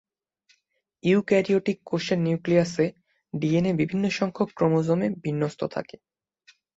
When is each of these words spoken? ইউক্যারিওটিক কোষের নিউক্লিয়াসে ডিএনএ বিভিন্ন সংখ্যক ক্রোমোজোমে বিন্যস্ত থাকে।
ইউক্যারিওটিক 1.03 1.77
কোষের 1.83 2.19
নিউক্লিয়াসে 2.19 2.85
ডিএনএ 3.33 3.71
বিভিন্ন 3.73 4.05
সংখ্যক 4.11 4.49
ক্রোমোজোমে 4.53 5.07
বিন্যস্ত 5.23 5.61
থাকে। 5.75 5.95